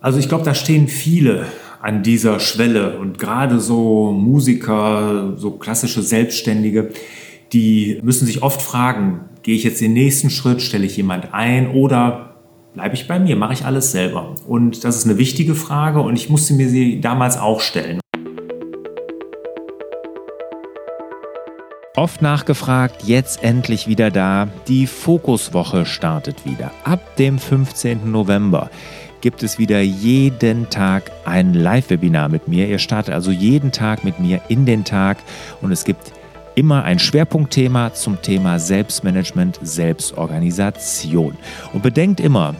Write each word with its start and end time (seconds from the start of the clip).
Also 0.00 0.20
ich 0.20 0.28
glaube, 0.28 0.44
da 0.44 0.54
stehen 0.54 0.86
viele 0.86 1.46
an 1.80 2.04
dieser 2.04 2.38
Schwelle 2.38 2.98
und 3.00 3.18
gerade 3.18 3.58
so 3.58 4.12
Musiker, 4.12 5.34
so 5.36 5.52
klassische 5.52 6.02
Selbstständige, 6.02 6.90
die 7.52 7.98
müssen 8.02 8.26
sich 8.26 8.42
oft 8.42 8.62
fragen, 8.62 9.22
gehe 9.42 9.56
ich 9.56 9.64
jetzt 9.64 9.80
den 9.80 9.94
nächsten 9.94 10.30
Schritt, 10.30 10.62
stelle 10.62 10.86
ich 10.86 10.96
jemand 10.96 11.34
ein 11.34 11.72
oder 11.72 12.36
bleibe 12.74 12.94
ich 12.94 13.08
bei 13.08 13.18
mir, 13.18 13.34
mache 13.34 13.54
ich 13.54 13.64
alles 13.64 13.90
selber? 13.90 14.36
Und 14.46 14.84
das 14.84 14.96
ist 14.96 15.06
eine 15.06 15.18
wichtige 15.18 15.56
Frage 15.56 16.00
und 16.00 16.14
ich 16.14 16.28
musste 16.28 16.54
mir 16.54 16.68
sie 16.68 17.00
damals 17.00 17.36
auch 17.36 17.60
stellen. 17.60 17.98
Oft 21.96 22.22
nachgefragt, 22.22 23.02
jetzt 23.02 23.42
endlich 23.42 23.88
wieder 23.88 24.12
da. 24.12 24.46
Die 24.68 24.86
Fokuswoche 24.86 25.84
startet 25.84 26.46
wieder. 26.46 26.70
Ab 26.84 27.16
dem 27.16 27.40
15. 27.40 28.12
November 28.12 28.70
gibt 29.20 29.42
es 29.42 29.58
wieder 29.58 29.80
jeden 29.80 30.70
Tag 30.70 31.10
ein 31.24 31.54
Live-Webinar 31.54 32.28
mit 32.28 32.48
mir. 32.48 32.68
Ihr 32.68 32.78
startet 32.78 33.14
also 33.14 33.30
jeden 33.30 33.72
Tag 33.72 34.04
mit 34.04 34.20
mir 34.20 34.40
in 34.48 34.66
den 34.66 34.84
Tag 34.84 35.18
und 35.60 35.72
es 35.72 35.84
gibt 35.84 36.12
immer 36.54 36.84
ein 36.84 36.98
Schwerpunktthema 36.98 37.94
zum 37.94 38.20
Thema 38.20 38.58
Selbstmanagement, 38.58 39.60
Selbstorganisation. 39.62 41.36
Und 41.72 41.82
bedenkt 41.82 42.20
immer, 42.20 42.54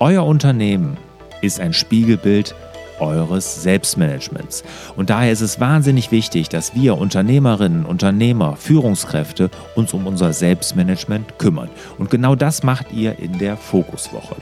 euer 0.00 0.24
Unternehmen 0.24 0.96
ist 1.42 1.60
ein 1.60 1.72
Spiegelbild 1.72 2.54
eures 2.98 3.62
Selbstmanagements. 3.62 4.64
Und 4.96 5.10
daher 5.10 5.30
ist 5.30 5.42
es 5.42 5.60
wahnsinnig 5.60 6.10
wichtig, 6.10 6.48
dass 6.48 6.74
wir 6.74 6.98
Unternehmerinnen, 6.98 7.84
Unternehmer, 7.84 8.56
Führungskräfte 8.56 9.50
uns 9.74 9.92
um 9.92 10.06
unser 10.06 10.32
Selbstmanagement 10.32 11.38
kümmern. 11.38 11.68
Und 11.98 12.10
genau 12.10 12.34
das 12.34 12.62
macht 12.62 12.92
ihr 12.92 13.18
in 13.18 13.38
der 13.38 13.56
Fokuswoche. 13.56 14.36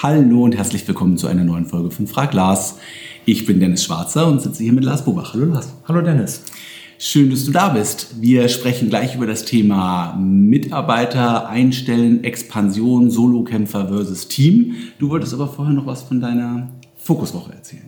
Hallo 0.03 0.45
und 0.45 0.55
herzlich 0.55 0.87
willkommen 0.87 1.17
zu 1.17 1.29
einer 1.29 1.45
neuen 1.45 1.65
Folge 1.65 1.91
von 1.91 2.07
Frag 2.07 2.35
Lars. 2.35 2.77
Ich 3.27 3.47
bin 3.47 3.59
Dennis 3.59 3.85
Schwarzer 3.85 4.27
und 4.27 4.43
sitze 4.43 4.63
hier 4.63 4.75
mit 4.75 4.85
Lars 4.85 5.03
Bobach. 5.03 5.33
Hallo 5.33 5.47
Lars. 5.47 5.73
Hallo 5.89 6.03
Dennis. 6.03 6.43
Schön, 6.99 7.31
dass 7.31 7.47
du 7.47 7.53
da 7.53 7.71
bist. 7.71 8.21
Wir 8.21 8.51
sprechen 8.51 8.91
gleich 8.91 9.15
über 9.15 9.27
das 9.27 9.47
Thema 9.47 10.15
Mitarbeiter 10.19 11.49
einstellen, 11.49 12.23
Expansion, 12.23 13.11
Solokämpfer 13.11 13.89
versus 13.89 14.29
Team. 14.29 14.75
Du 14.99 15.09
wolltest 15.09 15.33
aber 15.33 15.49
vorher 15.49 15.73
noch 15.73 15.87
was 15.87 16.03
von 16.03 16.21
deiner 16.21 16.69
Fokuswoche 16.97 17.55
erzählen. 17.55 17.85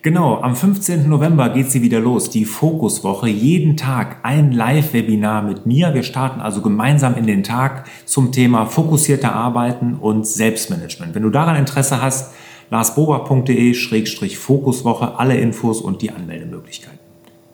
Genau, 0.00 0.40
am 0.40 0.56
15. 0.56 1.10
November 1.10 1.50
geht 1.50 1.70
sie 1.70 1.82
wieder 1.82 2.00
los, 2.00 2.30
die 2.30 2.46
Fokuswoche. 2.46 3.28
Jeden 3.28 3.76
Tag 3.76 4.20
ein 4.22 4.50
Live-Webinar 4.50 5.42
mit 5.42 5.66
mir. 5.66 5.92
Wir 5.92 6.04
starten 6.04 6.40
also 6.40 6.62
gemeinsam 6.62 7.16
in 7.16 7.26
den 7.26 7.42
Tag 7.42 7.84
zum 8.06 8.32
Thema 8.32 8.64
fokussierter 8.64 9.34
Arbeiten 9.34 9.96
und 9.96 10.26
Selbstmanagement. 10.26 11.14
Wenn 11.14 11.24
du 11.24 11.28
daran 11.28 11.56
Interesse 11.56 12.00
hast, 12.00 12.32
larsbober.de-fokuswoche, 12.70 15.18
alle 15.18 15.38
Infos 15.38 15.80
und 15.80 16.02
die 16.02 16.10
Anmeldemöglichkeiten. 16.10 16.98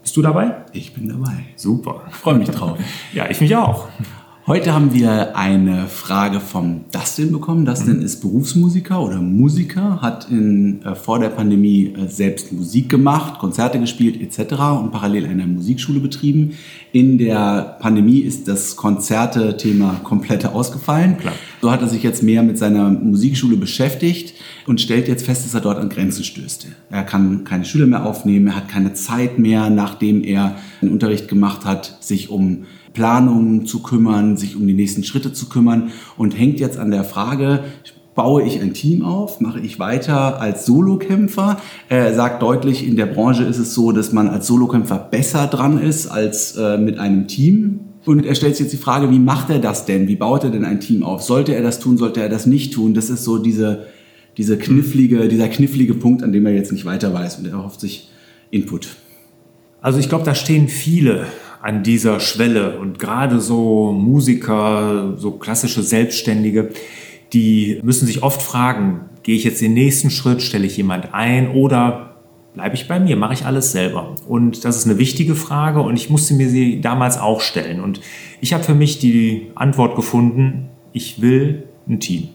Bist 0.03 0.17
du 0.17 0.23
dabei? 0.23 0.65
Ich 0.73 0.95
bin 0.95 1.09
dabei. 1.09 1.45
Super. 1.57 2.03
Freue 2.11 2.37
mich 2.37 2.49
drauf. 2.51 2.79
ja, 3.13 3.29
ich 3.29 3.41
mich 3.41 3.55
auch. 3.57 3.89
Heute 4.49 4.73
haben 4.73 4.95
wir 4.95 5.37
eine 5.37 5.89
Frage 5.89 6.39
vom 6.39 6.85
Dustin 6.93 7.33
bekommen. 7.33 7.65
Dustin 7.65 7.97
mhm. 7.97 8.05
ist 8.05 8.21
Berufsmusiker 8.21 9.03
oder 9.03 9.17
Musiker, 9.17 10.01
hat 10.01 10.31
in, 10.31 10.85
äh, 10.85 10.95
vor 10.95 11.19
der 11.19 11.31
Pandemie 11.31 11.93
äh, 11.99 12.07
selbst 12.07 12.53
Musik 12.53 12.89
gemacht, 12.89 13.41
Konzerte 13.41 13.81
gespielt 13.81 14.21
etc. 14.21 14.53
und 14.81 14.93
parallel 14.93 15.27
eine 15.27 15.49
Musikschule 15.49 15.99
betrieben. 15.99 16.53
In 16.93 17.19
der 17.19 17.77
Pandemie 17.81 18.21
ist 18.21 18.47
das 18.47 18.77
Konzerte-Thema 18.77 20.03
komplett 20.05 20.47
ausgefallen. 20.47 21.19
Klar. 21.19 21.35
So 21.61 21.73
hat 21.73 21.83
er 21.83 21.89
sich 21.89 22.05
jetzt 22.05 22.23
mehr 22.23 22.45
mit 22.45 22.57
seiner 22.57 22.89
Musikschule 22.89 23.57
beschäftigt 23.57 24.35
und 24.69 24.81
stellt 24.81 25.09
jetzt 25.09 25.27
fest, 25.27 25.45
dass 25.45 25.55
er 25.55 25.61
dort 25.61 25.79
an 25.79 25.89
Grenzen 25.89 26.23
stößt. 26.23 26.69
Er 26.91 27.03
kann 27.03 27.43
keine 27.43 27.65
Schüler 27.65 27.87
mehr 27.87 28.07
aufnehmen, 28.07 28.47
er 28.47 28.57
hat 28.59 28.69
keine 28.69 28.95
Zeit 28.95 29.41
mehr, 29.41 29.71
nachdem 29.71 30.23
er 30.23 30.55
einen 30.81 30.93
Unterricht 30.93 31.27
gemacht 31.27 31.65
hat, 31.65 31.97
sich 31.99 32.31
um 32.31 32.67
Planungen 32.97 33.67
zu 33.67 33.83
kümmern, 33.83 34.39
sich 34.39 34.57
um 34.57 34.67
die 34.67 34.73
nächsten 34.73 35.05
Schritte 35.05 35.35
zu 35.35 35.51
kümmern 35.51 35.91
und 36.17 36.37
hängt 36.37 36.61
jetzt 36.61 36.79
an 36.79 36.91
der 36.91 37.05
Frage, 37.05 37.61
baue 38.15 38.43
ich 38.43 38.59
ein 38.63 38.73
Team 38.73 39.05
auf, 39.05 39.39
mache 39.39 39.61
ich 39.61 39.79
weiter 39.79 40.41
als 40.41 40.65
Solokämpfer. 40.65 41.61
Er 41.91 42.15
sagt 42.15 42.41
deutlich, 42.41 42.89
in 42.89 42.97
der 42.97 43.05
Branche 43.05 43.45
ist 43.45 43.59
es 43.59 43.75
so, 43.75 43.93
dass 43.93 44.13
man 44.13 44.29
als 44.29 44.47
Solokämpfer 44.47 44.97
besser 44.97 45.47
dran 45.47 45.79
ist 45.79 46.07
als 46.07 46.57
äh, 46.57 46.79
mit 46.79 46.99
einem 46.99 47.29
Team. 47.29 47.81
Und 48.07 48.25
er 48.25 48.35
stellt 48.35 48.57
sich 48.57 48.65
jetzt 48.65 48.73
die 48.73 48.83
Frage, 48.83 49.11
wie 49.11 49.19
macht 49.19 49.51
er 49.51 49.59
das 49.59 49.85
denn? 49.85 50.09
Wie 50.09 50.17
baut 50.17 50.45
er 50.45 50.51
denn 50.51 50.65
ein 50.65 50.81
Team 50.81 51.03
auf? 51.03 51.23
Sollte 51.23 51.55
er 51.55 51.63
das 51.63 51.81
tun, 51.81 51.99
sollte 51.99 52.23
er 52.23 52.31
das 52.31 52.47
nicht 52.47 52.73
tun? 52.73 52.95
Das 52.95 53.11
ist 53.11 53.25
so 53.25 53.37
diese, 53.37 53.89
diese 54.39 54.57
knifflige, 54.57 55.29
dieser 55.29 55.49
knifflige 55.49 55.93
Punkt, 55.93 56.23
an 56.23 56.33
dem 56.33 56.47
er 56.47 56.55
jetzt 56.55 56.73
nicht 56.73 56.87
weiter 56.87 57.13
weiß 57.13 57.41
und 57.41 57.47
er 57.47 57.53
erhofft 57.53 57.81
sich 57.81 58.09
Input. 58.51 58.89
Also 59.83 59.99
ich 59.99 60.09
glaube, 60.09 60.25
da 60.25 60.35
stehen 60.35 60.69
viele 60.69 61.27
an 61.63 61.83
dieser 61.83 62.21
Schwelle 62.21 62.79
und 62.79 62.99
gerade 62.99 63.41
so 63.41 63.93
Musiker, 63.93 65.15
so 65.17 65.33
klassische 65.33 65.83
Selbstständige, 65.83 66.71
die 67.33 67.81
müssen 67.83 68.07
sich 68.07 68.23
oft 68.23 68.41
fragen, 68.43 69.01
gehe 69.23 69.37
ich 69.37 69.45
jetzt 69.45 69.61
den 69.61 69.75
nächsten 69.75 70.11
Schritt, 70.11 70.43
stelle 70.43 70.67
ich 70.67 70.77
jemand 70.77 71.13
ein 71.13 71.51
oder 71.51 72.17
bleibe 72.55 72.75
ich 72.75 72.89
bei 72.89 72.99
mir, 72.99 73.17
mache 73.17 73.35
ich 73.35 73.45
alles 73.45 73.73
selber? 73.73 74.15
Und 74.27 74.65
das 74.65 74.77
ist 74.77 74.87
eine 74.87 74.99
wichtige 74.99 75.35
Frage 75.35 75.81
und 75.81 75.97
ich 75.97 76.09
musste 76.11 76.35
mir 76.35 76.49
sie 76.49 76.81
damals 76.81 77.19
auch 77.19 77.41
stellen. 77.41 77.81
Und 77.81 78.01
ich 78.41 78.55
habe 78.55 78.65
für 78.65 78.75
mich 78.75 78.99
die 78.99 79.51
Antwort 79.55 79.95
gefunden, 79.97 80.71
ich 80.93 81.21
will 81.21 81.65
ein 81.89 82.01
Team. 82.01 82.29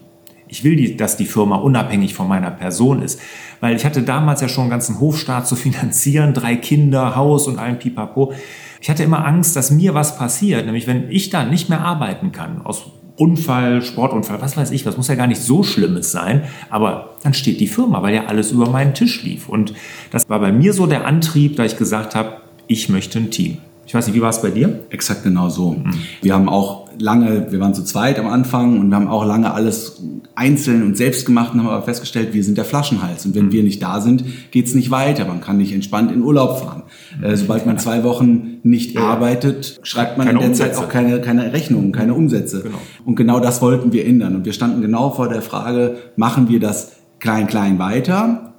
Ich 0.46 0.64
will, 0.64 0.76
die, 0.76 0.96
dass 0.96 1.16
die 1.16 1.24
Firma 1.24 1.56
unabhängig 1.56 2.14
von 2.14 2.28
meiner 2.28 2.50
Person 2.50 3.02
ist. 3.02 3.18
Weil 3.60 3.74
ich 3.74 3.84
hatte 3.84 4.02
damals 4.02 4.42
ja 4.42 4.48
schon 4.48 4.64
einen 4.64 4.70
ganzen 4.70 5.00
Hofstaat 5.00 5.48
zu 5.48 5.56
finanzieren, 5.56 6.34
drei 6.34 6.56
Kinder, 6.56 7.16
Haus 7.16 7.48
und 7.48 7.58
allen 7.58 7.78
Pipapo. 7.78 8.34
Ich 8.82 8.90
hatte 8.90 9.04
immer 9.04 9.24
Angst, 9.24 9.54
dass 9.54 9.70
mir 9.70 9.94
was 9.94 10.18
passiert, 10.18 10.66
nämlich 10.66 10.88
wenn 10.88 11.08
ich 11.08 11.30
dann 11.30 11.50
nicht 11.50 11.68
mehr 11.68 11.82
arbeiten 11.82 12.32
kann, 12.32 12.62
aus 12.62 12.86
Unfall, 13.16 13.80
Sportunfall, 13.82 14.42
was 14.42 14.56
weiß 14.56 14.72
ich, 14.72 14.84
was 14.84 14.96
muss 14.96 15.06
ja 15.06 15.14
gar 15.14 15.28
nicht 15.28 15.40
so 15.40 15.62
Schlimmes 15.62 16.10
sein, 16.10 16.42
aber 16.68 17.14
dann 17.22 17.32
steht 17.32 17.60
die 17.60 17.68
Firma, 17.68 18.02
weil 18.02 18.12
ja 18.12 18.24
alles 18.24 18.50
über 18.50 18.68
meinen 18.68 18.92
Tisch 18.92 19.22
lief. 19.22 19.48
Und 19.48 19.72
das 20.10 20.28
war 20.28 20.40
bei 20.40 20.50
mir 20.50 20.72
so 20.72 20.86
der 20.86 21.06
Antrieb, 21.06 21.54
da 21.54 21.64
ich 21.64 21.76
gesagt 21.76 22.16
habe, 22.16 22.38
ich 22.66 22.88
möchte 22.88 23.20
ein 23.20 23.30
Team. 23.30 23.58
Ich 23.92 23.94
weiß 23.94 24.06
nicht, 24.06 24.16
wie 24.16 24.22
war 24.22 24.30
es 24.30 24.40
bei 24.40 24.48
dir? 24.48 24.84
Exakt 24.88 25.22
genau 25.22 25.50
so. 25.50 25.72
Mhm. 25.72 25.92
Wir 26.22 26.32
haben 26.32 26.48
auch 26.48 26.88
lange, 26.98 27.52
wir 27.52 27.60
waren 27.60 27.74
zu 27.74 27.84
zweit 27.84 28.18
am 28.18 28.26
Anfang 28.26 28.80
und 28.80 28.88
wir 28.88 28.96
haben 28.96 29.06
auch 29.06 29.26
lange 29.26 29.52
alles 29.52 30.02
einzeln 30.34 30.82
und 30.82 30.96
selbst 30.96 31.26
gemacht 31.26 31.52
und 31.52 31.60
haben 31.60 31.68
aber 31.68 31.82
festgestellt, 31.82 32.32
wir 32.32 32.42
sind 32.42 32.56
der 32.56 32.64
Flaschenhals. 32.64 33.26
Und 33.26 33.34
wenn 33.34 33.48
mhm. 33.48 33.52
wir 33.52 33.62
nicht 33.62 33.82
da 33.82 34.00
sind, 34.00 34.24
geht's 34.50 34.72
nicht 34.72 34.90
weiter. 34.90 35.26
Man 35.26 35.42
kann 35.42 35.58
nicht 35.58 35.74
entspannt 35.74 36.10
in 36.10 36.22
Urlaub 36.22 36.60
fahren. 36.60 36.84
Äh, 37.20 37.36
sobald 37.36 37.66
man 37.66 37.76
zwei 37.76 38.02
Wochen 38.02 38.60
nicht 38.62 38.94
ja. 38.94 39.02
arbeitet, 39.02 39.80
schreibt 39.82 40.16
man 40.16 40.26
keine 40.26 40.38
in 40.38 40.40
der 40.40 40.50
Umsätze. 40.52 40.72
Zeit 40.72 40.82
auch 40.82 40.88
keine, 40.88 41.20
keine 41.20 41.52
Rechnungen, 41.52 41.92
keine 41.92 42.14
Umsätze. 42.14 42.62
Genau. 42.62 42.78
Und 43.04 43.16
genau 43.16 43.40
das 43.40 43.60
wollten 43.60 43.92
wir 43.92 44.06
ändern. 44.06 44.36
Und 44.36 44.46
wir 44.46 44.54
standen 44.54 44.80
genau 44.80 45.10
vor 45.10 45.28
der 45.28 45.42
Frage, 45.42 45.96
machen 46.16 46.48
wir 46.48 46.60
das 46.60 46.92
klein, 47.18 47.46
klein 47.46 47.78
weiter 47.78 48.54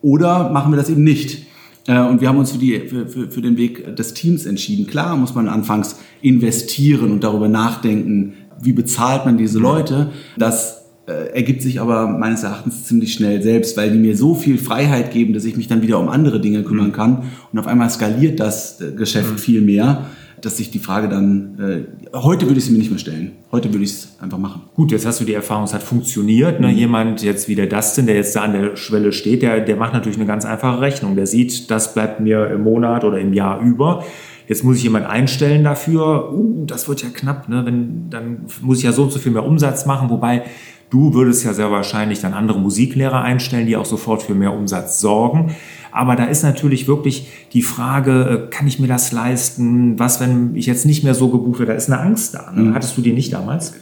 oder 0.00 0.48
machen 0.48 0.72
wir 0.72 0.78
das 0.78 0.88
eben 0.88 1.04
nicht? 1.04 1.46
Äh, 1.86 2.00
und 2.00 2.20
wir 2.20 2.28
haben 2.28 2.38
uns 2.38 2.52
für, 2.52 2.58
die, 2.58 2.80
für, 2.80 3.06
für, 3.06 3.30
für 3.30 3.42
den 3.42 3.56
Weg 3.56 3.96
des 3.96 4.14
Teams 4.14 4.46
entschieden. 4.46 4.86
Klar 4.86 5.16
muss 5.16 5.34
man 5.34 5.48
anfangs 5.48 5.96
investieren 6.22 7.12
und 7.12 7.24
darüber 7.24 7.48
nachdenken, 7.48 8.34
wie 8.60 8.72
bezahlt 8.72 9.24
man 9.24 9.36
diese 9.38 9.58
Leute. 9.58 10.10
Das 10.38 10.86
äh, 11.06 11.34
ergibt 11.34 11.62
sich 11.62 11.80
aber 11.80 12.08
meines 12.08 12.42
Erachtens 12.42 12.84
ziemlich 12.84 13.12
schnell 13.12 13.42
selbst, 13.42 13.76
weil 13.76 13.92
die 13.92 13.98
mir 13.98 14.16
so 14.16 14.34
viel 14.34 14.58
Freiheit 14.58 15.12
geben, 15.12 15.34
dass 15.34 15.44
ich 15.44 15.56
mich 15.56 15.68
dann 15.68 15.82
wieder 15.82 16.00
um 16.00 16.08
andere 16.08 16.40
Dinge 16.40 16.62
kümmern 16.62 16.88
mhm. 16.88 16.92
kann. 16.92 17.22
Und 17.52 17.58
auf 17.58 17.66
einmal 17.66 17.90
skaliert 17.90 18.40
das 18.40 18.80
äh, 18.80 18.92
Geschäft 18.92 19.32
mhm. 19.32 19.38
viel 19.38 19.60
mehr 19.60 20.06
dass 20.40 20.56
sich 20.56 20.70
die 20.70 20.78
Frage 20.78 21.08
dann, 21.08 21.86
äh, 22.12 22.16
heute 22.16 22.46
würde 22.46 22.58
ich 22.58 22.64
sie 22.64 22.72
mir 22.72 22.78
nicht 22.78 22.90
mehr 22.90 22.98
stellen. 22.98 23.32
Heute 23.52 23.72
würde 23.72 23.84
ich 23.84 23.90
es 23.90 24.16
einfach 24.20 24.38
machen. 24.38 24.62
Gut, 24.74 24.92
jetzt 24.92 25.06
hast 25.06 25.20
du 25.20 25.24
die 25.24 25.34
Erfahrung, 25.34 25.64
es 25.64 25.74
hat 25.74 25.82
funktioniert. 25.82 26.60
Ne? 26.60 26.68
Mhm. 26.68 26.74
Jemand 26.74 27.22
jetzt 27.22 27.48
wie 27.48 27.54
der 27.54 27.66
Dustin, 27.66 28.06
der 28.06 28.16
jetzt 28.16 28.36
da 28.36 28.42
an 28.42 28.52
der 28.52 28.76
Schwelle 28.76 29.12
steht, 29.12 29.42
der, 29.42 29.60
der 29.60 29.76
macht 29.76 29.92
natürlich 29.92 30.18
eine 30.18 30.26
ganz 30.26 30.44
einfache 30.44 30.80
Rechnung. 30.80 31.16
Der 31.16 31.26
sieht, 31.26 31.70
das 31.70 31.94
bleibt 31.94 32.20
mir 32.20 32.50
im 32.50 32.62
Monat 32.62 33.04
oder 33.04 33.18
im 33.18 33.32
Jahr 33.32 33.60
über. 33.60 34.04
Jetzt 34.48 34.62
muss 34.62 34.76
ich 34.76 34.84
jemand 34.84 35.06
einstellen 35.06 35.64
dafür. 35.64 36.32
Uh, 36.32 36.64
das 36.66 36.88
wird 36.88 37.02
ja 37.02 37.08
knapp. 37.12 37.48
Ne? 37.48 37.64
Wenn, 37.64 38.10
dann 38.10 38.46
muss 38.60 38.78
ich 38.78 38.84
ja 38.84 38.92
so 38.92 39.02
und 39.02 39.12
so 39.12 39.18
viel 39.18 39.32
mehr 39.32 39.44
Umsatz 39.44 39.86
machen. 39.86 40.08
Wobei 40.10 40.44
Du 40.90 41.14
würdest 41.14 41.44
ja 41.44 41.52
sehr 41.52 41.70
wahrscheinlich 41.70 42.20
dann 42.20 42.32
andere 42.32 42.60
Musiklehrer 42.60 43.20
einstellen, 43.20 43.66
die 43.66 43.76
auch 43.76 43.84
sofort 43.84 44.22
für 44.22 44.34
mehr 44.34 44.52
Umsatz 44.52 45.00
sorgen. 45.00 45.54
Aber 45.90 46.14
da 46.14 46.24
ist 46.24 46.42
natürlich 46.42 46.86
wirklich 46.86 47.28
die 47.52 47.62
Frage, 47.62 48.48
äh, 48.48 48.50
kann 48.50 48.66
ich 48.66 48.78
mir 48.78 48.86
das 48.86 49.12
leisten? 49.12 49.98
Was, 49.98 50.20
wenn 50.20 50.54
ich 50.54 50.66
jetzt 50.66 50.86
nicht 50.86 51.02
mehr 51.02 51.14
so 51.14 51.28
gebucht 51.28 51.58
werde? 51.58 51.72
Da 51.72 51.78
ist 51.78 51.90
eine 51.90 52.00
Angst 52.00 52.34
da. 52.34 52.52
Ne? 52.52 52.62
Mhm. 52.62 52.74
Hattest 52.74 52.96
du 52.96 53.00
die 53.00 53.12
nicht 53.12 53.32
damals? 53.32 53.74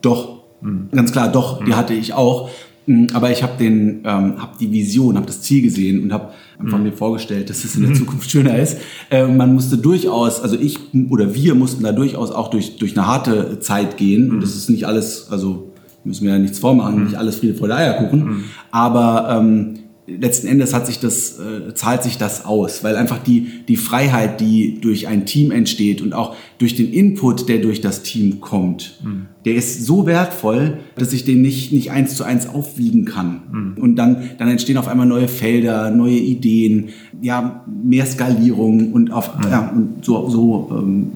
Doch, 0.00 0.44
mhm. 0.60 0.88
ganz 0.92 1.12
klar, 1.12 1.30
doch, 1.30 1.60
mhm. 1.60 1.66
die 1.66 1.74
hatte 1.74 1.92
ich 1.92 2.14
auch. 2.14 2.48
Mhm, 2.86 3.08
aber 3.12 3.32
ich 3.32 3.42
habe 3.42 3.58
den, 3.58 4.02
ähm, 4.04 4.40
habe 4.40 4.52
die 4.60 4.70
Vision, 4.70 5.16
habe 5.16 5.26
das 5.26 5.42
Ziel 5.42 5.60
gesehen 5.60 6.02
und 6.04 6.12
habe 6.12 6.30
einfach 6.58 6.78
mhm. 6.78 6.84
mir 6.84 6.92
vorgestellt, 6.92 7.50
dass 7.50 7.64
es 7.64 7.74
in 7.74 7.82
der 7.82 7.90
mhm. 7.90 7.94
Zukunft 7.96 8.30
schöner 8.30 8.56
ist. 8.58 8.78
Äh, 9.10 9.26
man 9.26 9.52
musste 9.52 9.76
durchaus, 9.76 10.40
also 10.40 10.56
ich 10.56 10.78
oder 11.10 11.34
wir 11.34 11.54
mussten 11.54 11.82
da 11.82 11.92
durchaus 11.92 12.30
auch 12.30 12.48
durch 12.48 12.78
durch 12.78 12.96
eine 12.96 13.06
harte 13.06 13.58
Zeit 13.58 13.96
gehen. 13.96 14.30
Und 14.30 14.40
das 14.40 14.54
ist 14.54 14.70
nicht 14.70 14.86
alles, 14.86 15.28
also 15.30 15.72
müssen 16.06 16.24
wir 16.24 16.32
ja 16.32 16.38
nichts 16.38 16.58
vormachen, 16.58 17.04
nicht 17.04 17.16
alles 17.16 17.36
Friede, 17.36 17.54
Freude, 17.54 17.76
Eierkuchen. 17.76 18.44
Aber 18.70 19.38
ähm, 19.38 19.78
letzten 20.06 20.46
Endes 20.46 20.72
hat 20.72 20.86
sich 20.86 21.00
das, 21.00 21.38
äh, 21.38 21.74
zahlt 21.74 22.02
sich 22.02 22.16
das 22.16 22.44
aus, 22.44 22.84
weil 22.84 22.96
einfach 22.96 23.18
die, 23.18 23.64
die 23.66 23.76
Freiheit, 23.76 24.40
die 24.40 24.80
durch 24.80 25.08
ein 25.08 25.26
Team 25.26 25.50
entsteht 25.50 26.00
und 26.00 26.12
auch 26.12 26.36
durch 26.58 26.76
den 26.76 26.92
Input, 26.92 27.48
der 27.48 27.58
durch 27.58 27.80
das 27.80 28.02
Team 28.02 28.40
kommt, 28.40 29.00
mhm. 29.02 29.26
der 29.44 29.56
ist 29.56 29.84
so 29.84 30.06
wertvoll, 30.06 30.78
dass 30.96 31.12
ich 31.12 31.24
den 31.24 31.42
nicht, 31.42 31.72
nicht 31.72 31.90
eins 31.90 32.14
zu 32.14 32.24
eins 32.24 32.48
aufwiegen 32.48 33.04
kann. 33.04 33.40
Mhm. 33.50 33.82
Und 33.82 33.96
dann, 33.96 34.30
dann 34.38 34.48
entstehen 34.48 34.78
auf 34.78 34.88
einmal 34.88 35.06
neue 35.06 35.28
Felder, 35.28 35.90
neue 35.90 36.18
Ideen, 36.18 36.90
ja, 37.20 37.64
mehr 37.82 38.06
Skalierung 38.06 38.92
und 38.92 39.10
auf, 39.10 39.36
mhm. 39.36 39.50
ja, 39.50 39.70
und 39.74 40.04
so, 40.04 40.28
so 40.28 40.68
ähm, 40.70 41.12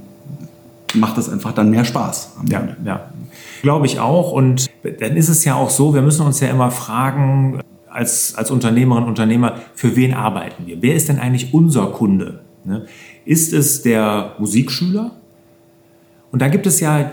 macht 0.94 1.18
das 1.18 1.28
einfach 1.28 1.52
dann 1.52 1.70
mehr 1.70 1.84
Spaß. 1.84 2.36
ja, 2.48 2.68
ja. 2.84 3.10
Glaube 3.62 3.86
ich 3.86 4.00
auch. 4.00 4.32
Und 4.32 4.70
dann 4.82 5.16
ist 5.16 5.28
es 5.28 5.44
ja 5.44 5.54
auch 5.54 5.70
so, 5.70 5.94
wir 5.94 6.02
müssen 6.02 6.24
uns 6.24 6.40
ja 6.40 6.48
immer 6.48 6.70
fragen, 6.70 7.60
als, 7.90 8.34
als 8.36 8.50
Unternehmerinnen 8.50 9.04
und 9.04 9.10
Unternehmer, 9.10 9.56
für 9.74 9.96
wen 9.96 10.14
arbeiten 10.14 10.66
wir? 10.66 10.80
Wer 10.80 10.94
ist 10.94 11.08
denn 11.08 11.18
eigentlich 11.18 11.52
unser 11.52 11.86
Kunde? 11.86 12.40
Ne? 12.64 12.86
Ist 13.24 13.52
es 13.52 13.82
der 13.82 14.34
Musikschüler? 14.38 15.12
Und 16.30 16.40
da 16.40 16.48
gibt 16.48 16.66
es 16.66 16.80
ja 16.80 17.10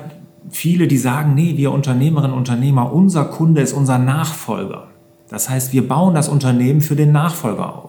viele, 0.49 0.87
die 0.87 0.97
sagen, 0.97 1.33
nee, 1.33 1.57
wir 1.57 1.71
Unternehmerinnen 1.71 2.33
und 2.33 2.39
Unternehmer, 2.39 2.93
unser 2.93 3.25
Kunde 3.25 3.61
ist 3.61 3.73
unser 3.73 3.97
Nachfolger. 3.97 4.87
Das 5.29 5.49
heißt, 5.49 5.73
wir 5.73 5.87
bauen 5.87 6.13
das 6.13 6.29
Unternehmen 6.29 6.81
für 6.81 6.95
den 6.95 7.11
Nachfolger 7.11 7.75
auf. 7.75 7.86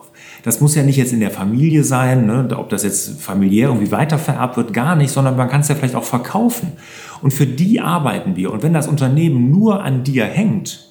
Das 0.49 0.63
muss 0.63 0.75
ja 0.75 0.83
nicht 0.83 0.97
jetzt 0.97 1.13
in 1.13 1.21
der 1.21 1.31
Familie 1.31 1.85
sein, 1.85 2.25
ne, 2.25 2.49
ob 2.57 2.71
das 2.71 2.83
jetzt 2.83 3.21
familiär 3.21 3.69
irgendwie 3.69 3.91
weitervererbt 3.91 4.57
wird, 4.57 4.73
gar 4.73 4.97
nicht, 4.97 5.11
sondern 5.11 5.37
man 5.37 5.51
kann 5.51 5.61
es 5.61 5.69
ja 5.69 5.75
vielleicht 5.75 5.95
auch 5.95 6.05
verkaufen. 6.05 6.73
Und 7.21 7.35
für 7.35 7.45
die 7.45 7.83
arbeiten 7.83 8.35
wir. 8.35 8.51
Und 8.51 8.63
wenn 8.63 8.73
das 8.73 8.89
Unternehmen 8.89 9.51
nur 9.51 9.85
an 9.85 10.05
dir 10.05 10.25
hängt, 10.25 10.89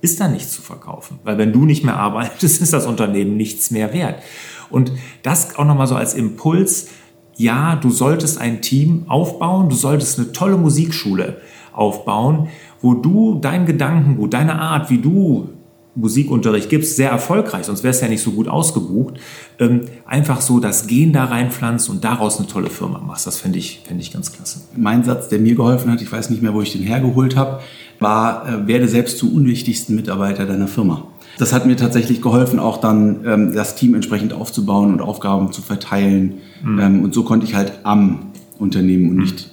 ist 0.00 0.20
da 0.20 0.28
nichts 0.28 0.52
zu 0.52 0.62
verkaufen. 0.62 1.18
Weil 1.22 1.36
wenn 1.36 1.52
du 1.52 1.66
nicht 1.66 1.84
mehr 1.84 1.98
arbeitest, 1.98 2.62
ist 2.62 2.72
das 2.72 2.86
Unternehmen 2.86 3.36
nichts 3.36 3.70
mehr 3.70 3.92
wert. 3.92 4.22
Und 4.70 4.90
das 5.22 5.54
auch 5.58 5.66
nochmal 5.66 5.86
so 5.86 5.96
als 5.96 6.14
Impuls. 6.14 6.88
Ja, 7.36 7.76
du 7.76 7.90
solltest 7.90 8.40
ein 8.40 8.62
Team 8.62 9.04
aufbauen, 9.08 9.68
du 9.68 9.76
solltest 9.76 10.18
eine 10.18 10.32
tolle 10.32 10.56
Musikschule 10.56 11.42
aufbauen, 11.74 12.48
wo 12.80 12.94
du 12.94 13.38
dein 13.38 13.66
Gedankengut, 13.66 14.32
deine 14.32 14.58
Art, 14.58 14.88
wie 14.88 14.96
du 14.96 15.50
Musikunterricht 15.96 16.68
gibst, 16.68 16.96
sehr 16.96 17.10
erfolgreich, 17.10 17.66
sonst 17.66 17.84
wärst 17.84 18.00
du 18.00 18.06
ja 18.06 18.10
nicht 18.10 18.22
so 18.22 18.32
gut 18.32 18.48
ausgebucht, 18.48 19.14
ähm, 19.58 19.82
einfach 20.06 20.40
so 20.40 20.58
das 20.58 20.86
Gen 20.86 21.12
da 21.12 21.24
reinpflanzt 21.24 21.88
und 21.88 22.02
daraus 22.02 22.38
eine 22.38 22.48
tolle 22.48 22.70
Firma 22.70 22.98
machst. 22.98 23.26
Das 23.26 23.38
fände 23.38 23.58
ich, 23.58 23.82
fänd 23.86 24.00
ich 24.00 24.12
ganz 24.12 24.32
klasse. 24.32 24.60
Mein 24.76 25.04
Satz, 25.04 25.28
der 25.28 25.38
mir 25.38 25.54
geholfen 25.54 25.90
hat, 25.92 26.02
ich 26.02 26.10
weiß 26.10 26.30
nicht 26.30 26.42
mehr, 26.42 26.52
wo 26.52 26.62
ich 26.62 26.72
den 26.72 26.82
hergeholt 26.82 27.36
habe, 27.36 27.60
war, 28.00 28.48
äh, 28.48 28.66
werde 28.66 28.88
selbst 28.88 29.18
zum 29.18 29.32
unwichtigsten 29.32 29.94
Mitarbeiter 29.94 30.46
deiner 30.46 30.66
Firma. 30.66 31.06
Das 31.38 31.52
hat 31.52 31.66
mir 31.66 31.76
tatsächlich 31.76 32.20
geholfen, 32.22 32.58
auch 32.58 32.78
dann 32.78 33.20
ähm, 33.24 33.52
das 33.52 33.76
Team 33.76 33.94
entsprechend 33.94 34.32
aufzubauen 34.32 34.92
und 34.92 35.00
Aufgaben 35.00 35.52
zu 35.52 35.62
verteilen. 35.62 36.34
Mhm. 36.62 36.78
Ähm, 36.78 37.04
und 37.04 37.14
so 37.14 37.24
konnte 37.24 37.46
ich 37.46 37.54
halt 37.54 37.72
am 37.82 38.30
Unternehmen 38.58 39.10
und 39.10 39.16
mhm. 39.16 39.22
nicht 39.22 39.50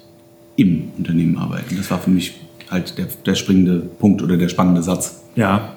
im 0.55 0.91
Unternehmen 0.97 1.37
arbeiten. 1.37 1.75
Das 1.77 1.89
war 1.89 1.99
für 1.99 2.11
mich 2.11 2.39
halt 2.69 2.97
der, 2.97 3.07
der 3.25 3.35
springende 3.35 3.79
Punkt 3.79 4.21
oder 4.21 4.37
der 4.37 4.49
spannende 4.49 4.83
Satz. 4.83 5.20
Ja, 5.35 5.75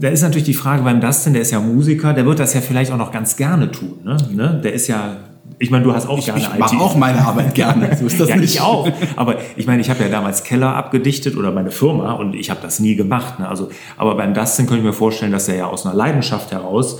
da 0.00 0.08
ist 0.08 0.22
natürlich 0.22 0.44
die 0.44 0.54
Frage 0.54 0.82
beim 0.82 1.00
Dustin, 1.00 1.34
der 1.34 1.42
ist 1.42 1.50
ja 1.50 1.60
Musiker, 1.60 2.12
der 2.14 2.24
wird 2.24 2.38
das 2.38 2.54
ja 2.54 2.60
vielleicht 2.60 2.90
auch 2.90 2.96
noch 2.96 3.12
ganz 3.12 3.36
gerne 3.36 3.70
tun. 3.70 3.98
Ne? 4.02 4.16
ne? 4.32 4.60
Der 4.62 4.72
ist 4.72 4.88
ja 4.88 5.16
ich 5.58 5.70
meine, 5.70 5.84
du 5.84 5.94
hast 5.94 6.08
auch 6.08 6.18
ich, 6.18 6.24
gerne 6.24 6.40
ich 6.40 6.48
mache 6.58 6.76
auch 6.76 6.96
meine 6.96 7.24
Arbeit 7.24 7.54
gerne. 7.54 7.96
So 7.96 8.06
ist 8.06 8.18
das 8.18 8.28
ja, 8.30 8.36
nicht. 8.36 8.54
ich 8.54 8.60
auch. 8.60 8.90
Aber 9.14 9.36
ich 9.56 9.66
meine, 9.66 9.80
ich 9.80 9.90
habe 9.90 10.02
ja 10.02 10.08
damals 10.08 10.42
Keller 10.42 10.74
abgedichtet 10.74 11.36
oder 11.36 11.52
meine 11.52 11.70
Firma 11.70 12.12
und 12.12 12.34
ich 12.34 12.50
habe 12.50 12.60
das 12.62 12.80
nie 12.80 12.96
gemacht. 12.96 13.38
Ne? 13.38 13.48
Also, 13.48 13.70
aber 13.96 14.16
beim 14.16 14.34
Dustin 14.34 14.66
könnte 14.66 14.80
ich 14.80 14.86
mir 14.86 14.92
vorstellen, 14.92 15.32
dass 15.32 15.48
er 15.48 15.56
ja 15.56 15.66
aus 15.66 15.86
einer 15.86 15.94
Leidenschaft 15.94 16.50
heraus 16.50 16.98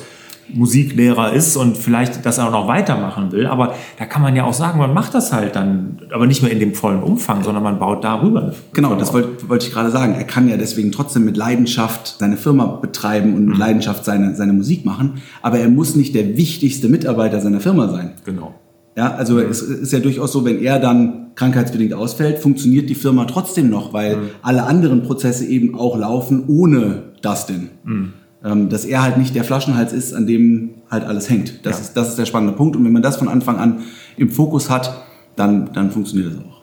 Musiklehrer 0.52 1.32
ist 1.32 1.56
und 1.56 1.76
vielleicht 1.76 2.24
das 2.26 2.38
auch 2.38 2.50
noch 2.50 2.68
weitermachen 2.68 3.32
will. 3.32 3.46
Aber 3.46 3.74
da 3.98 4.06
kann 4.06 4.22
man 4.22 4.36
ja 4.36 4.44
auch 4.44 4.54
sagen, 4.54 4.78
man 4.78 4.92
macht 4.92 5.14
das 5.14 5.32
halt 5.32 5.56
dann, 5.56 5.98
aber 6.12 6.26
nicht 6.26 6.42
mehr 6.42 6.52
in 6.52 6.60
dem 6.60 6.74
vollen 6.74 7.02
Umfang, 7.02 7.42
sondern 7.42 7.62
man 7.62 7.78
baut 7.78 8.04
darüber. 8.04 8.52
Genau, 8.72 8.94
das 8.94 9.12
wollte, 9.12 9.48
wollte 9.48 9.66
ich 9.66 9.72
gerade 9.72 9.90
sagen. 9.90 10.14
Er 10.14 10.24
kann 10.24 10.48
ja 10.48 10.56
deswegen 10.56 10.92
trotzdem 10.92 11.24
mit 11.24 11.36
Leidenschaft 11.36 12.16
seine 12.18 12.36
Firma 12.36 12.66
betreiben 12.66 13.34
und 13.34 13.46
mit 13.46 13.54
mhm. 13.54 13.60
Leidenschaft 13.60 14.04
seine, 14.04 14.34
seine 14.34 14.52
Musik 14.52 14.84
machen. 14.84 15.22
Aber 15.42 15.58
er 15.58 15.68
muss 15.68 15.94
nicht 15.94 16.14
der 16.14 16.36
wichtigste 16.36 16.88
Mitarbeiter 16.88 17.40
seiner 17.40 17.60
Firma 17.60 17.88
sein. 17.88 18.12
Genau. 18.24 18.54
Ja, 18.96 19.14
also 19.14 19.34
mhm. 19.34 19.50
es 19.50 19.62
ist 19.62 19.92
ja 19.92 20.00
durchaus 20.00 20.32
so, 20.32 20.44
wenn 20.44 20.60
er 20.60 20.78
dann 20.78 21.32
krankheitsbedingt 21.34 21.94
ausfällt, 21.94 22.38
funktioniert 22.38 22.88
die 22.88 22.94
Firma 22.94 23.24
trotzdem 23.24 23.68
noch, 23.68 23.92
weil 23.92 24.16
mhm. 24.16 24.22
alle 24.42 24.64
anderen 24.64 25.02
Prozesse 25.02 25.46
eben 25.46 25.74
auch 25.74 25.98
laufen 25.98 26.44
ohne 26.46 27.02
Dustin. 27.22 27.70
Mhm. 27.84 28.12
Ähm, 28.44 28.68
dass 28.68 28.84
er 28.84 29.02
halt 29.02 29.16
nicht 29.16 29.34
der 29.34 29.42
Flaschenhals 29.42 29.92
ist, 29.92 30.12
an 30.12 30.26
dem 30.26 30.74
halt 30.90 31.04
alles 31.04 31.30
hängt. 31.30 31.64
Das, 31.64 31.78
ja. 31.78 31.82
ist, 31.82 31.94
das 31.94 32.10
ist 32.10 32.18
der 32.18 32.26
spannende 32.26 32.54
Punkt. 32.54 32.76
Und 32.76 32.84
wenn 32.84 32.92
man 32.92 33.02
das 33.02 33.16
von 33.16 33.28
Anfang 33.28 33.58
an 33.58 33.80
im 34.16 34.30
Fokus 34.30 34.68
hat, 34.68 35.04
dann, 35.34 35.72
dann 35.72 35.90
funktioniert 35.90 36.32
das 36.32 36.38
auch. 36.38 36.54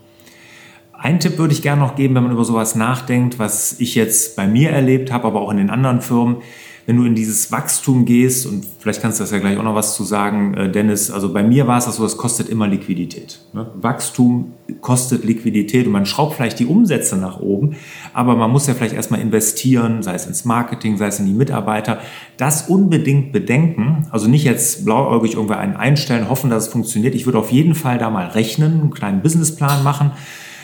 Ein 0.94 1.20
Tipp 1.20 1.40
würde 1.40 1.54
ich 1.54 1.64
gerne 1.64 1.82
noch 1.82 1.96
geben, 1.96 2.14
wenn 2.14 2.24
man 2.24 2.32
über 2.32 2.46
sowas 2.46 2.76
nachdenkt, 2.76 3.40
was 3.40 3.80
ich 3.80 3.96
jetzt 3.96 4.36
bei 4.36 4.46
mir 4.46 4.70
erlebt 4.70 5.12
habe, 5.12 5.26
aber 5.26 5.42
auch 5.42 5.50
in 5.50 5.58
den 5.58 5.72
anderen 5.72 6.02
Firmen 6.02 6.38
wenn 6.86 6.98
du 6.98 7.06
in 7.06 7.16
dieses 7.16 7.52
Wachstum 7.52 8.06
gehst, 8.06 8.46
und 8.46 8.66
vielleicht 8.80 9.02
kannst 9.02 9.20
du 9.20 9.24
das 9.24 9.32
ja 9.32 9.40
gleich 9.40 9.58
auch 9.58 9.64
noch 9.64 9.76
was 9.76 9.96
zu 9.96 10.04
sagen, 10.04 10.54
äh, 10.56 10.72
Dennis, 10.72 11.12
also 11.12 11.32
bei 11.32 11.44
mir 11.44 11.68
war 11.68 11.78
es 11.78 11.86
das 11.86 11.98
so, 11.98 12.06
es 12.06 12.18
kostet 12.18 12.50
immer 12.50 12.68
Liquidität. 12.68 13.40
Ne? 13.54 13.70
Wachstum 13.76 14.54
kostet 14.82 15.24
Liquidität 15.24 15.86
und 15.86 15.92
man 15.92 16.06
schraubt 16.06 16.36
vielleicht 16.36 16.60
die 16.60 16.66
Umsätze 16.66 17.18
nach 17.18 17.40
oben, 17.40 17.76
aber 18.14 18.36
man 18.36 18.52
muss 18.52 18.68
ja 18.68 18.74
vielleicht 18.74 18.96
erstmal 18.96 19.22
investieren, 19.22 20.02
sei 20.02 20.16
es 20.16 20.26
ins 20.26 20.46
Marketing, 20.46 20.98
sei 20.98 21.08
es 21.08 21.20
in 21.20 21.26
die 21.26 21.34
Mitarbeiter. 21.34 22.00
Das 22.38 22.68
unbedingt 22.68 23.32
bedenken, 23.32 24.08
also 24.12 24.28
nicht 24.28 24.44
jetzt 24.44 24.86
blauäugig 24.86 25.34
irgendwer 25.34 25.60
einen 25.60 25.76
einstellen, 25.76 26.30
hoffen, 26.30 26.50
dass 26.50 26.68
es 26.68 26.72
funktioniert. 26.72 27.16
Ich 27.16 27.26
würde 27.26 27.38
auf 27.38 27.52
jeden 27.52 27.76
Fall 27.76 27.98
da 27.98 28.10
mal 28.10 28.28
rechnen, 28.28 28.82
einen 28.82 28.92
kleinen 28.92 29.22
Businessplan 29.22 29.84
machen 29.84 30.12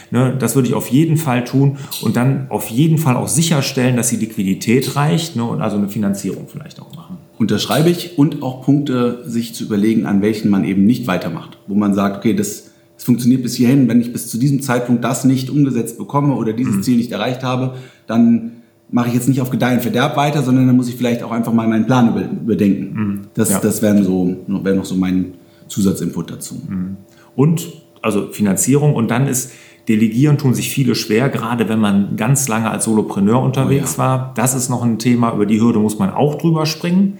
Ne, 0.09 0.35
das 0.39 0.55
würde 0.55 0.69
ich 0.69 0.73
auf 0.73 0.87
jeden 0.87 1.17
Fall 1.17 1.43
tun 1.43 1.77
und 2.01 2.15
dann 2.15 2.47
auf 2.49 2.69
jeden 2.69 2.97
Fall 2.97 3.17
auch 3.17 3.27
sicherstellen, 3.27 3.97
dass 3.97 4.09
die 4.09 4.15
Liquidität 4.15 4.95
reicht 4.95 5.35
ne, 5.35 5.43
und 5.43 5.61
also 5.61 5.75
eine 5.75 5.89
Finanzierung 5.89 6.47
vielleicht 6.47 6.81
auch 6.81 6.95
machen. 6.95 7.17
Unterschreibe 7.37 7.89
ich 7.89 8.17
und 8.17 8.41
auch 8.41 8.63
Punkte 8.63 9.23
sich 9.25 9.53
zu 9.53 9.65
überlegen, 9.65 10.05
an 10.05 10.21
welchen 10.21 10.49
man 10.49 10.63
eben 10.63 10.85
nicht 10.85 11.07
weitermacht. 11.07 11.57
Wo 11.67 11.75
man 11.75 11.93
sagt, 11.93 12.17
okay, 12.17 12.33
das, 12.33 12.71
das 12.95 13.03
funktioniert 13.03 13.43
bis 13.43 13.55
hierhin, 13.55 13.87
wenn 13.89 13.99
ich 13.99 14.13
bis 14.13 14.29
zu 14.29 14.37
diesem 14.37 14.61
Zeitpunkt 14.61 15.03
das 15.03 15.25
nicht 15.25 15.49
umgesetzt 15.49 15.97
bekomme 15.97 16.35
oder 16.35 16.53
dieses 16.53 16.77
mhm. 16.77 16.83
Ziel 16.83 16.97
nicht 16.97 17.11
erreicht 17.11 17.43
habe, 17.43 17.75
dann 18.07 18.53
mache 18.89 19.09
ich 19.09 19.13
jetzt 19.13 19.27
nicht 19.27 19.41
auf 19.41 19.49
Gedeihen 19.49 19.81
Verderb 19.81 20.15
weiter, 20.15 20.41
sondern 20.41 20.67
dann 20.67 20.77
muss 20.77 20.87
ich 20.87 20.95
vielleicht 20.95 21.21
auch 21.21 21.31
einfach 21.31 21.53
mal 21.53 21.67
meinen 21.67 21.85
Plan 21.85 22.09
überdenken. 22.41 22.93
Mhm. 22.93 23.21
Das, 23.33 23.49
ja. 23.49 23.59
das 23.59 23.81
wäre 23.81 24.01
so, 24.03 24.37
wär 24.47 24.73
noch 24.73 24.85
so 24.85 24.95
mein 24.95 25.33
Zusatzinput 25.67 26.31
dazu. 26.31 26.55
Mhm. 26.67 26.97
Und 27.35 27.67
also 28.01 28.29
Finanzierung 28.31 28.95
und 28.95 29.11
dann 29.11 29.27
ist 29.27 29.51
Delegieren 29.87 30.37
tun 30.37 30.53
sich 30.53 30.69
viele 30.69 30.95
schwer, 30.95 31.29
gerade 31.29 31.69
wenn 31.69 31.79
man 31.79 32.17
ganz 32.17 32.47
lange 32.47 32.69
als 32.69 32.85
Solopreneur 32.85 33.41
unterwegs 33.41 33.95
oh 33.97 34.01
ja. 34.01 34.07
war. 34.07 34.33
Das 34.35 34.53
ist 34.53 34.69
noch 34.69 34.83
ein 34.83 34.99
Thema, 34.99 35.33
über 35.33 35.45
die 35.45 35.61
Hürde 35.61 35.79
muss 35.79 35.97
man 35.97 36.09
auch 36.09 36.35
drüber 36.35 36.65
springen. 36.65 37.17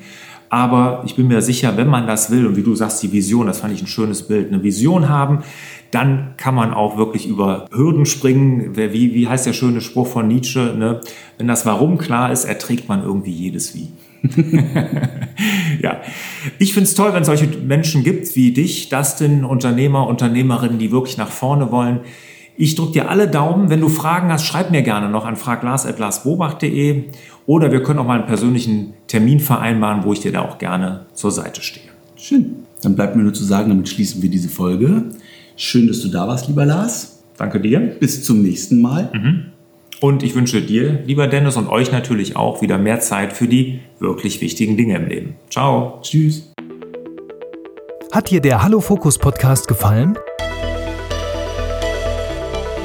Aber 0.49 1.03
ich 1.05 1.15
bin 1.15 1.27
mir 1.27 1.41
sicher, 1.41 1.75
wenn 1.75 1.87
man 1.87 2.07
das 2.07 2.31
will, 2.31 2.45
und 2.45 2.55
wie 2.55 2.63
du 2.63 2.73
sagst, 2.75 3.03
die 3.03 3.11
Vision, 3.11 3.47
das 3.47 3.59
fand 3.59 3.73
ich 3.73 3.81
ein 3.81 3.87
schönes 3.87 4.27
Bild, 4.27 4.51
eine 4.51 4.63
Vision 4.63 5.09
haben, 5.09 5.43
dann 5.91 6.33
kann 6.37 6.55
man 6.55 6.73
auch 6.73 6.97
wirklich 6.97 7.27
über 7.27 7.65
Hürden 7.71 8.05
springen. 8.05 8.75
Wie, 8.75 9.13
wie 9.13 9.27
heißt 9.27 9.45
der 9.45 9.53
schöne 9.53 9.81
Spruch 9.81 10.07
von 10.07 10.27
Nietzsche? 10.27 10.75
Ne? 10.77 11.01
Wenn 11.37 11.47
das 11.47 11.65
Warum 11.65 11.97
klar 11.97 12.31
ist, 12.31 12.45
erträgt 12.45 12.87
man 12.87 13.03
irgendwie 13.03 13.31
jedes 13.31 13.75
Wie. 13.75 13.89
ja, 15.81 16.01
ich 16.59 16.73
finde 16.73 16.89
es 16.89 16.95
toll, 16.95 17.13
wenn 17.13 17.21
es 17.21 17.27
solche 17.27 17.47
Menschen 17.47 18.03
gibt 18.03 18.35
wie 18.35 18.51
dich, 18.51 18.89
Dustin, 18.89 19.45
Unternehmer, 19.45 20.07
Unternehmerinnen, 20.07 20.79
die 20.79 20.91
wirklich 20.91 21.17
nach 21.17 21.29
vorne 21.29 21.71
wollen, 21.71 22.01
ich 22.57 22.75
drücke 22.75 22.93
dir 22.93 23.09
alle 23.09 23.27
Daumen. 23.27 23.69
Wenn 23.69 23.81
du 23.81 23.87
Fragen 23.87 24.31
hast, 24.31 24.45
schreib 24.45 24.71
mir 24.71 24.81
gerne 24.81 25.09
noch 25.09 25.25
an 25.25 25.35
fraglars.larsbobach.de 25.35 27.03
oder 27.45 27.71
wir 27.71 27.83
können 27.83 27.99
auch 27.99 28.05
mal 28.05 28.17
einen 28.17 28.27
persönlichen 28.27 28.93
Termin 29.05 29.39
vereinbaren, 29.39 30.03
wo 30.03 30.11
ich 30.11 30.19
dir 30.19 30.31
da 30.31 30.41
auch 30.41 30.57
gerne 30.57 31.05
zur 31.13 31.31
Seite 31.31 31.61
stehe. 31.61 31.85
Schön. 32.15 32.65
Dann 32.81 32.95
bleibt 32.95 33.15
mir 33.15 33.23
nur 33.23 33.33
zu 33.33 33.43
sagen, 33.43 33.69
damit 33.69 33.87
schließen 33.89 34.21
wir 34.21 34.29
diese 34.29 34.49
Folge. 34.49 35.03
Schön, 35.55 35.87
dass 35.87 36.01
du 36.01 36.09
da 36.09 36.27
warst, 36.27 36.47
lieber 36.47 36.65
Lars. 36.65 37.23
Danke 37.37 37.59
dir. 37.59 37.79
Bis 37.79 38.23
zum 38.23 38.41
nächsten 38.41 38.81
Mal. 38.81 39.11
Mhm. 39.13 39.45
Und 39.99 40.21
ich 40.23 40.35
wünsche 40.35 40.61
dir, 40.61 40.99
lieber 41.05 41.27
Dennis, 41.27 41.57
und 41.57 41.67
euch 41.67 41.91
natürlich 41.91 42.35
auch 42.35 42.61
wieder 42.61 42.77
mehr 42.77 42.99
Zeit 42.99 43.33
für 43.33 43.47
die 43.47 43.79
wirklich 43.99 44.41
wichtigen 44.41 44.77
Dinge 44.77 44.95
im 44.95 45.07
Leben. 45.07 45.35
Ciao. 45.49 45.99
Tschüss. 46.01 46.51
Hat 48.11 48.29
dir 48.29 48.41
der 48.41 48.63
Hallo 48.63 48.79
Fokus 48.79 49.17
Podcast 49.17 49.67
gefallen? 49.67 50.17